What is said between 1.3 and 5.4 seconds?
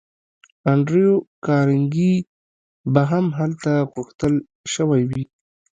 کارنګي به هم هلته غوښتل شوی وي